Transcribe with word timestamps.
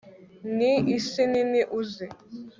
Ni 0.57 0.71
isi 0.97 1.23
nini 1.31 1.61
uzi 1.79 2.07